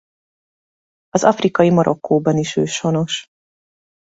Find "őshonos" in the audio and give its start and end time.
2.55-3.27